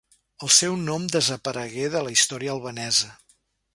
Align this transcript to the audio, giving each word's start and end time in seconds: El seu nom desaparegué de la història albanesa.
El 0.45 0.49
seu 0.55 0.77
nom 0.85 1.05
desaparegué 1.15 1.85
de 1.97 2.01
la 2.07 2.15
història 2.17 2.53
albanesa. 2.57 3.13